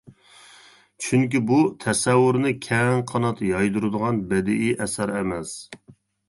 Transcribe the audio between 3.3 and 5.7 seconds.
يايدۇرىدىغان بەدىئىي ئەسەر ئەمەس.